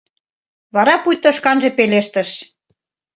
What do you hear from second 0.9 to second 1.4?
пуйто